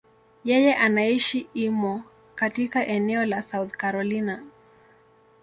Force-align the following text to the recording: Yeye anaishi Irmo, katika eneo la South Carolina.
Yeye 0.43 0.73
anaishi 0.75 1.47
Irmo, 1.53 2.03
katika 2.35 2.85
eneo 2.87 3.25
la 3.25 3.41
South 3.41 3.71
Carolina. 3.71 4.43